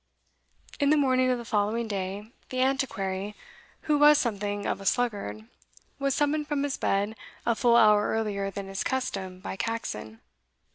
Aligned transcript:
In 0.79 0.89
the 0.89 0.97
morning 0.97 1.29
of 1.29 1.37
the 1.37 1.45
following 1.45 1.87
day, 1.87 2.31
the 2.49 2.59
Antiquary, 2.59 3.35
who 3.81 3.99
was 3.99 4.17
something 4.17 4.65
of 4.65 4.81
a 4.81 4.85
sluggard, 4.87 5.45
was 5.99 6.15
summoned 6.15 6.47
from 6.47 6.63
his 6.63 6.75
bed 6.75 7.15
a 7.45 7.53
full 7.53 7.75
hour 7.75 8.07
earlier 8.07 8.49
than 8.49 8.65
his 8.67 8.83
custom 8.83 9.39
by 9.41 9.55
Caxon. 9.55 10.19